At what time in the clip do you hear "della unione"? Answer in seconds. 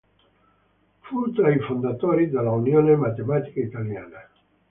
2.31-2.95